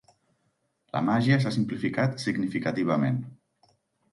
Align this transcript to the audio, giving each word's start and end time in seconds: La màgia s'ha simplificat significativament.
La 0.95 1.01
màgia 1.09 1.37
s'ha 1.43 1.51
simplificat 1.57 2.17
significativament. 2.25 3.21